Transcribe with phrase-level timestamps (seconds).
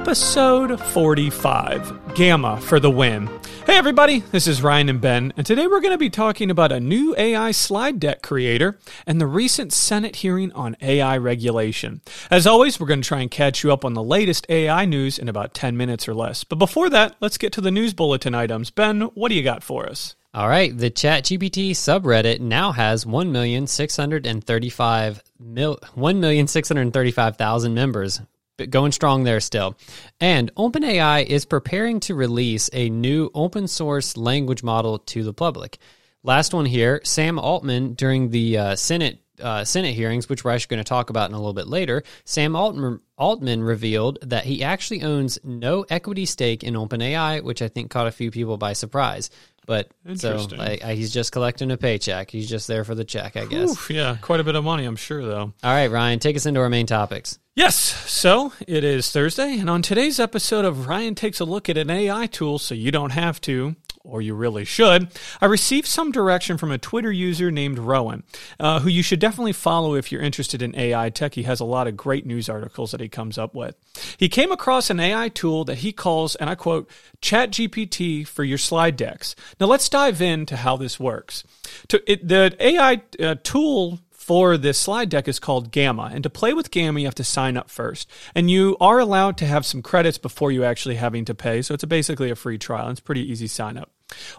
[0.00, 3.26] episode 45 Gamma for the win.
[3.66, 6.70] Hey, everybody, this is Ryan and Ben, and today we're going to be talking about
[6.70, 8.78] a new AI slide deck creator
[9.08, 12.00] and the recent Senate hearing on AI regulation.
[12.30, 15.18] As always, we're going to try and catch you up on the latest AI news
[15.18, 16.44] in about 10 minutes or less.
[16.44, 18.70] But before that, let's get to the news bulletin items.
[18.70, 20.14] Ben, what do you got for us?
[20.32, 28.20] All right, the ChatGPT subreddit now has 1,635 mil, 1,635,000 members,
[28.66, 29.76] going strong there still.
[30.20, 35.78] And OpenAI is preparing to release a new open source language model to the public.
[36.22, 40.76] Last one here, Sam Altman during the uh, Senate uh, Senate hearings, which we're actually
[40.76, 44.62] going to talk about in a little bit later, Sam Altman, Altman revealed that he
[44.62, 48.72] actually owns no equity stake in OpenAI, which I think caught a few people by
[48.72, 49.30] surprise.
[49.66, 52.30] But so I, I, he's just collecting a paycheck.
[52.30, 53.72] He's just there for the check, I guess.
[53.72, 55.52] Oof, yeah, quite a bit of money, I'm sure, though.
[55.62, 57.38] All right, Ryan, take us into our main topics.
[57.54, 61.76] Yes, so it is Thursday, and on today's episode of Ryan Takes a Look at
[61.76, 63.76] an AI Tool So You Don't Have to,
[64.08, 65.08] or you really should,
[65.40, 68.24] I received some direction from a Twitter user named Rowan,
[68.58, 71.34] uh, who you should definitely follow if you're interested in AI tech.
[71.34, 73.76] He has a lot of great news articles that he comes up with.
[74.16, 78.58] He came across an AI tool that he calls, and I quote, ChatGPT for your
[78.58, 79.36] slide decks.
[79.60, 81.44] Now let's dive into how this works.
[81.88, 86.10] To, it, the AI uh, tool for this slide deck is called Gamma.
[86.12, 88.10] And to play with Gamma, you have to sign up first.
[88.34, 91.62] And you are allowed to have some credits before you actually having to pay.
[91.62, 92.90] So it's a basically a free trial.
[92.90, 93.90] It's pretty easy sign up.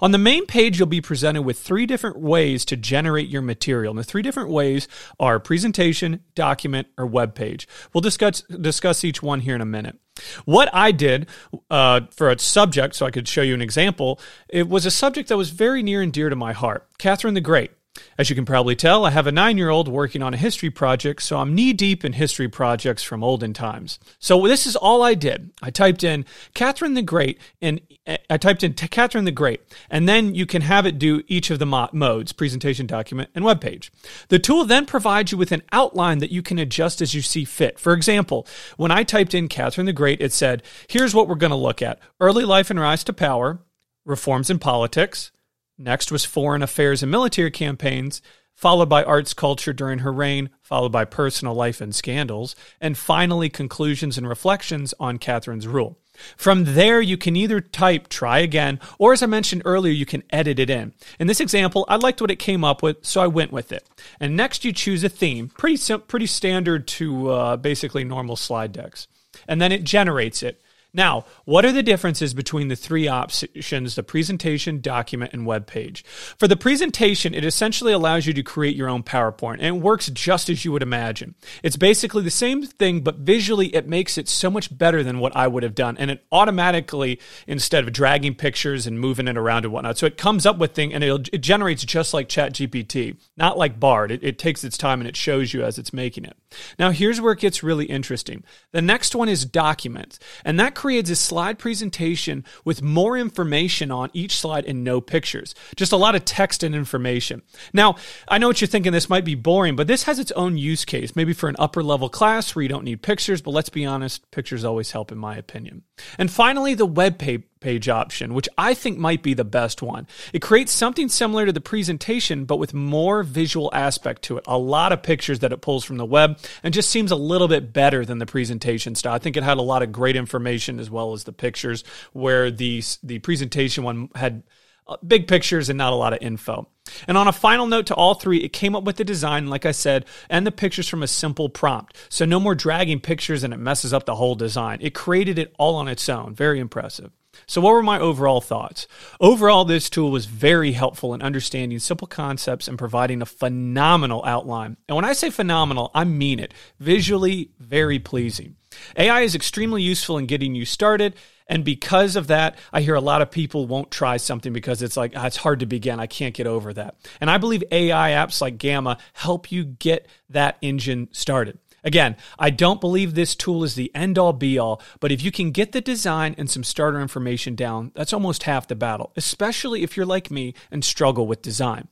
[0.00, 3.90] On the main page, you'll be presented with three different ways to generate your material.
[3.90, 4.88] And the three different ways
[5.20, 7.68] are presentation, document, or web page.
[7.92, 9.98] We'll discuss, discuss each one here in a minute.
[10.44, 11.28] What I did
[11.70, 15.28] uh, for a subject, so I could show you an example, it was a subject
[15.28, 17.70] that was very near and dear to my heart Catherine the Great.
[18.16, 20.70] As you can probably tell, I have a nine year old working on a history
[20.70, 24.00] project, so I'm knee deep in history projects from olden times.
[24.18, 25.52] So this is all I did.
[25.62, 27.80] I typed in Catherine the Great, and
[28.28, 31.60] I typed in Catherine the Great, and then you can have it do each of
[31.60, 33.92] the mo- modes presentation, document, and web page.
[34.28, 37.44] The tool then provides you with an outline that you can adjust as you see
[37.44, 37.78] fit.
[37.78, 41.50] For example, when I typed in Catherine the Great, it said, Here's what we're going
[41.50, 43.60] to look at early life and rise to power,
[44.04, 45.30] reforms in politics
[45.78, 48.20] Next was foreign affairs and military campaigns,
[48.56, 53.48] followed by arts culture during her reign, followed by personal life and scandals, and finally
[53.48, 55.96] conclusions and reflections on Catherine's rule.
[56.36, 60.24] From there, you can either type try again, or as I mentioned earlier, you can
[60.30, 60.92] edit it in.
[61.20, 63.88] In this example, I liked what it came up with, so I went with it.
[64.18, 65.78] And next, you choose a theme, pretty,
[66.08, 69.06] pretty standard to uh, basically normal slide decks.
[69.46, 70.60] And then it generates it.
[70.94, 76.04] Now, what are the differences between the three options the presentation, document, and web page?
[76.38, 80.08] For the presentation, it essentially allows you to create your own PowerPoint, and it works
[80.08, 81.34] just as you would imagine.
[81.62, 85.36] It's basically the same thing, but visually, it makes it so much better than what
[85.36, 85.96] I would have done.
[85.98, 90.16] And it automatically, instead of dragging pictures and moving it around and whatnot, so it
[90.16, 94.10] comes up with things and it generates just like ChatGPT, not like Bard.
[94.10, 96.36] It, it takes its time and it shows you as it's making it.
[96.78, 98.42] Now, here's where it gets really interesting.
[98.72, 104.08] The next one is documents, and that creates a slide presentation with more information on
[104.12, 105.52] each slide and no pictures.
[105.74, 107.42] Just a lot of text and information.
[107.72, 107.96] Now,
[108.28, 110.84] I know what you're thinking this might be boring, but this has its own use
[110.84, 113.84] case, maybe for an upper level class where you don't need pictures, but let's be
[113.84, 115.82] honest, pictures always help in my opinion.
[116.16, 120.06] And finally, the web page page option, which I think might be the best one.
[120.32, 124.44] It creates something similar to the presentation, but with more visual aspect to it.
[124.46, 127.48] A lot of pictures that it pulls from the web and just seems a little
[127.48, 129.14] bit better than the presentation style.
[129.14, 132.50] I think it had a lot of great information as well as the pictures, where
[132.50, 134.42] the, the presentation one had
[134.86, 136.66] uh, big pictures and not a lot of info.
[137.06, 139.66] And on a final note to all three, it came up with the design, like
[139.66, 141.96] I said, and the pictures from a simple prompt.
[142.08, 144.78] So no more dragging pictures and it messes up the whole design.
[144.80, 146.34] It created it all on its own.
[146.34, 147.12] Very impressive.
[147.46, 148.86] So, what were my overall thoughts?
[149.20, 154.76] Overall, this tool was very helpful in understanding simple concepts and providing a phenomenal outline.
[154.88, 156.54] And when I say phenomenal, I mean it.
[156.78, 158.56] Visually, very pleasing.
[158.96, 161.16] AI is extremely useful in getting you started.
[161.48, 164.98] And because of that, I hear a lot of people won't try something because it's
[164.98, 165.98] like, ah, it's hard to begin.
[165.98, 166.96] I can't get over that.
[167.20, 171.58] And I believe AI apps like Gamma help you get that engine started.
[171.84, 175.30] Again, I don't believe this tool is the end all be all, but if you
[175.30, 179.82] can get the design and some starter information down, that's almost half the battle, especially
[179.82, 181.88] if you're like me and struggle with design.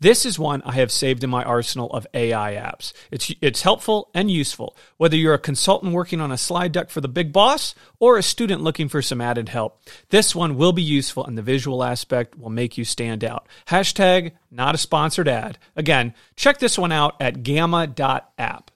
[0.00, 2.92] This is one I have saved in my arsenal of AI apps.
[3.10, 7.00] It's, it's helpful and useful, whether you're a consultant working on a slide deck for
[7.00, 9.80] the big boss or a student looking for some added help.
[10.08, 13.46] This one will be useful and the visual aspect will make you stand out.
[13.66, 15.58] Hashtag not a sponsored ad.
[15.76, 18.69] Again, check this one out at gamma.app.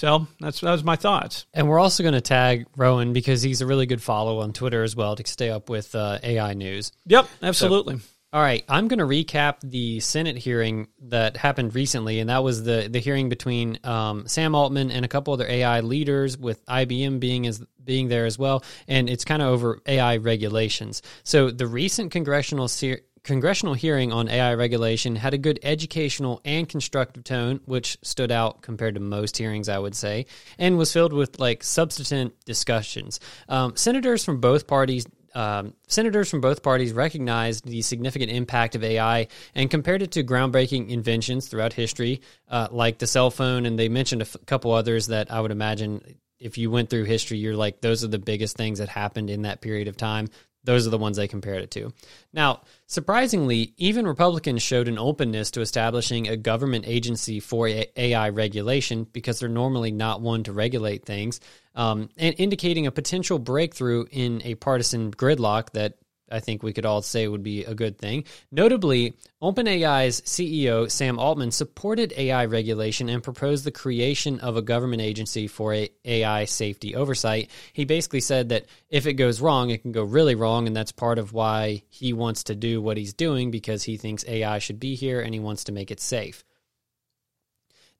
[0.00, 1.44] So that's that was my thoughts.
[1.52, 4.82] And we're also going to tag Rowan because he's a really good follow on Twitter
[4.82, 6.90] as well to stay up with uh, AI news.
[7.04, 7.98] Yep, absolutely.
[7.98, 12.42] So, all right, I'm going to recap the Senate hearing that happened recently, and that
[12.42, 16.64] was the the hearing between um, Sam Altman and a couple other AI leaders, with
[16.64, 21.02] IBM being as being there as well, and it's kind of over AI regulations.
[21.24, 26.68] So the recent congressional se- congressional hearing on AI regulation had a good educational and
[26.68, 30.26] constructive tone, which stood out compared to most hearings, I would say,
[30.58, 33.20] and was filled with like substantive discussions.
[33.48, 38.82] Um, senators from both parties um, senators from both parties recognized the significant impact of
[38.82, 43.66] AI and compared it to groundbreaking inventions throughout history, uh, like the cell phone.
[43.66, 46.02] And they mentioned a f- couple others that I would imagine
[46.40, 49.42] if you went through history, you're like, those are the biggest things that happened in
[49.42, 50.28] that period of time.
[50.64, 51.92] Those are the ones they compared it to.
[52.32, 59.04] Now, surprisingly, even Republicans showed an openness to establishing a government agency for AI regulation
[59.04, 61.40] because they're normally not one to regulate things,
[61.74, 65.94] um, and indicating a potential breakthrough in a partisan gridlock that
[66.30, 68.24] I think we could all say would be a good thing.
[68.50, 75.02] Notably, OpenAI's CEO Sam Altman supported AI regulation and proposed the creation of a government
[75.02, 77.50] agency for AI safety oversight.
[77.72, 80.92] He basically said that if it goes wrong, it can go really wrong, and that's
[80.92, 84.80] part of why he wants to do what he's doing because he thinks AI should
[84.80, 86.44] be here and he wants to make it safe.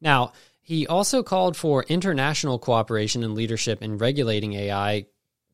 [0.00, 0.32] Now,
[0.62, 5.06] he also called for international cooperation and leadership in regulating AI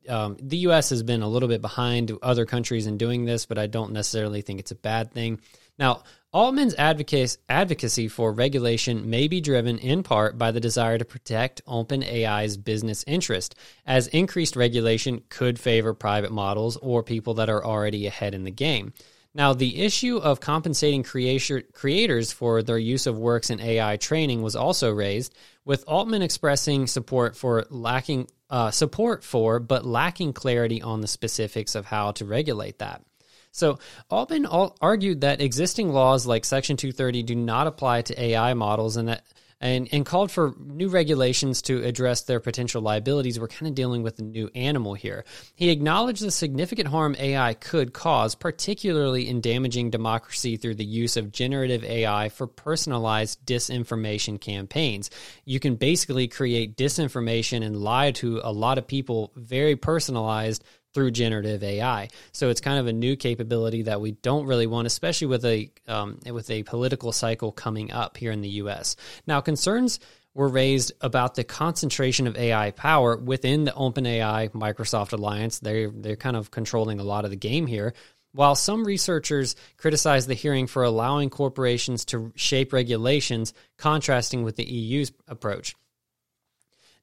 [0.09, 0.91] um, the U.S.
[0.91, 4.43] has been a little bit behind other countries in doing this, but I don't necessarily
[4.43, 5.41] think it's a bad thing.
[5.79, 11.65] Now, Altman's advocacy for regulation may be driven in part by the desire to protect
[11.67, 13.55] OpenAI's business interest,
[13.87, 18.51] as increased regulation could favor private models or people that are already ahead in the
[18.51, 18.93] game.
[19.37, 24.41] Now, the issue of compensating creator, creators for their use of works in AI training
[24.41, 25.35] was also raised,
[25.67, 31.75] with Altman expressing support for lacking uh, support for, but lacking clarity on the specifics
[31.75, 33.03] of how to regulate that.
[33.51, 33.79] So,
[34.11, 39.09] Altman argued that existing laws like Section 230 do not apply to AI models and
[39.09, 39.25] that
[39.61, 43.41] and, and called for new regulations to address their potential liabilities.
[43.41, 45.25] We're kind of dealing with a new animal here.
[45.55, 51.17] He acknowledged the significant harm AI could cause, particularly in damaging democracy through the use
[51.17, 55.11] of generative AI for personalized disinformation campaigns.
[55.45, 60.65] You can basically create disinformation and lie to a lot of people very personalized
[60.97, 62.09] through generative AI.
[62.33, 65.71] So it's kind of a new capability that we don't really want, especially with a
[65.87, 68.97] um, with a political cycle coming up here in the U.S.
[69.27, 70.01] Now, concerns
[70.33, 75.59] were raised about the concentration of AI power within the OpenAI Microsoft alliance.
[75.59, 77.93] They're they're kind of controlling a lot of the game here.
[78.33, 84.65] While some researchers criticize the hearing for allowing corporations to shape regulations, contrasting with the
[84.65, 85.77] EU's approach.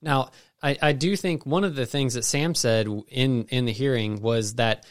[0.02, 0.32] Now,
[0.64, 4.22] I, I do think one of the things that Sam said in in the hearing
[4.22, 4.86] was that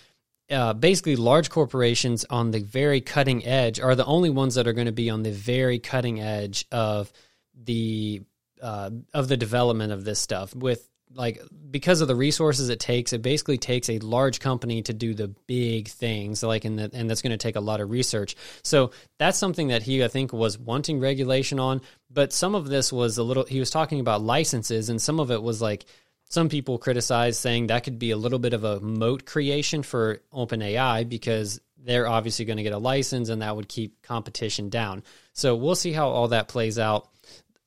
[0.51, 4.75] uh, basically large corporations on the very cutting edge are the only ones that are
[4.75, 7.11] going to be on the very cutting edge of
[7.55, 8.21] the
[8.61, 13.13] uh, of the development of this stuff with like because of the resources it takes
[13.13, 17.09] it basically takes a large company to do the big things like in the, and
[17.09, 18.37] that's going to take a lot of research.
[18.63, 22.93] So that's something that he i think was wanting regulation on but some of this
[22.93, 25.85] was a little he was talking about licenses and some of it was like
[26.29, 30.23] some people criticized saying that could be a little bit of a moat creation for
[30.33, 35.03] openai because they're obviously going to get a license and that would keep competition down.
[35.33, 37.09] So we'll see how all that plays out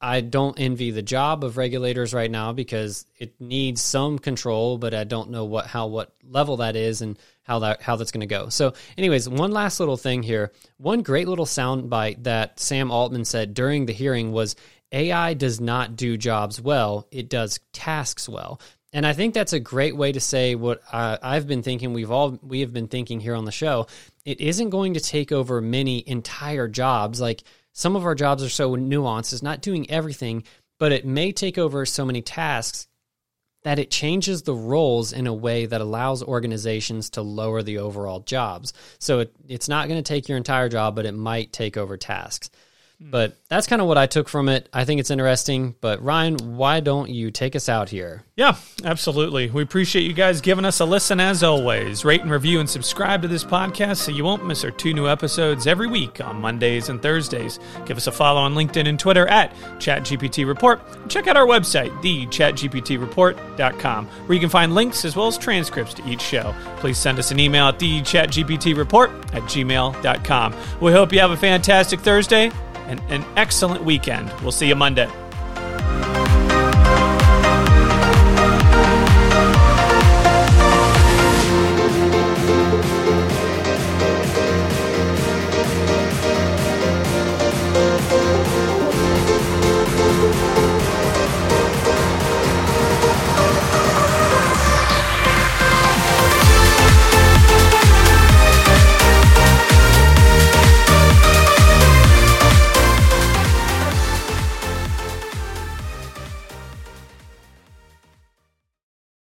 [0.06, 4.94] I don't envy the job of regulators right now because it needs some control, but
[4.94, 8.22] I don't know what how what level that is and how that how that's going
[8.22, 8.50] to go.
[8.50, 10.52] So, anyways, one last little thing here.
[10.78, 14.56] One great little soundbite that Sam Altman said during the hearing was
[14.92, 18.62] AI does not do jobs well; it does tasks well.
[18.94, 21.94] And I think that's a great way to say what I've been thinking.
[21.94, 23.88] We've all we have been thinking here on the show.
[24.24, 27.44] It isn't going to take over many entire jobs like
[27.76, 30.44] some of our jobs are so nuanced, it's not doing everything,
[30.80, 32.88] but it may take over so many tasks
[33.64, 38.22] that it changes the roles in a way that allows organizations to lower the overall
[38.22, 38.72] jobs.
[39.00, 41.98] So it, it's not going to take your entire job, but it might take over
[41.98, 42.50] tasks.
[43.00, 43.10] Hmm.
[43.10, 44.70] But that's kind of what I took from it.
[44.74, 45.76] I think it's interesting.
[45.82, 48.24] But Ryan, why don't you take us out here?
[48.36, 49.50] Yeah, absolutely.
[49.50, 52.06] We appreciate you guys giving us a listen as always.
[52.06, 55.08] Rate and review and subscribe to this podcast so you won't miss our two new
[55.08, 57.60] episodes every week on Mondays and Thursdays.
[57.86, 60.82] Give us a follow on LinkedIn and Twitter at ChatGPT Report.
[61.10, 66.06] Check out our website, thechatgptreport.com, where you can find links as well as transcripts to
[66.08, 66.54] each show.
[66.78, 70.56] Please send us an email at thechatgptreport at gmail.com.
[70.82, 72.52] We hope you have a fantastic Thursday
[72.88, 74.32] and an excellent weekend.
[74.42, 75.10] We'll see you Monday.